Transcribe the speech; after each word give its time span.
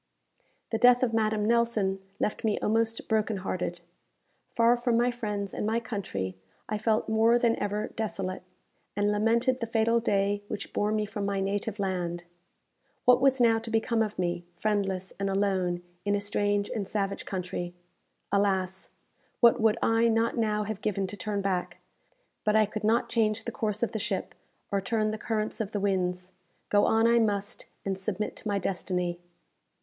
The 0.71 0.79
death 0.79 1.03
of 1.03 1.13
Madame 1.13 1.45
Nelson 1.45 1.99
left 2.19 2.43
me 2.43 2.57
almost 2.57 3.07
broken 3.07 3.37
hearted. 3.37 3.81
Far 4.55 4.75
from 4.75 4.97
my 4.97 5.11
friends 5.11 5.53
and 5.53 5.63
my 5.63 5.79
country, 5.79 6.35
I 6.67 6.79
felt 6.79 7.07
more 7.07 7.37
than 7.37 7.55
ever 7.57 7.89
desolate, 7.89 8.41
and 8.95 9.11
lamented 9.11 9.59
the 9.59 9.67
fatal 9.67 9.99
day 9.99 10.41
which 10.47 10.73
bore 10.73 10.91
me 10.91 11.05
from 11.05 11.23
my 11.27 11.39
native 11.39 11.77
land. 11.77 12.23
What 13.05 13.21
was 13.21 13.39
now 13.39 13.59
to 13.59 13.69
become 13.69 14.01
of 14.01 14.17
me, 14.17 14.43
friendless 14.55 15.13
and 15.19 15.29
alone, 15.29 15.83
in 16.03 16.15
a 16.15 16.19
strange 16.19 16.67
and 16.71 16.87
savage 16.87 17.27
country? 17.27 17.75
Alas! 18.31 18.89
what 19.39 19.61
would 19.61 19.77
I 19.83 20.07
not 20.07 20.35
now 20.35 20.63
have 20.63 20.81
given 20.81 21.05
to 21.05 21.15
turn 21.15 21.43
back; 21.43 21.77
but 22.43 22.55
I 22.55 22.65
could 22.65 22.83
not 22.83 23.07
change 23.07 23.43
the 23.45 23.51
course 23.51 23.83
of 23.83 23.91
the 23.91 23.99
ship, 23.99 24.33
or 24.71 24.81
turn 24.81 25.11
the 25.11 25.19
currents 25.19 25.61
of 25.61 25.73
the 25.73 25.79
winds. 25.79 26.31
Go 26.69 26.85
on 26.87 27.05
I 27.05 27.19
must, 27.19 27.67
and 27.85 27.95
submit 27.99 28.35
to 28.37 28.47
my 28.47 28.57
destiny. 28.57 29.19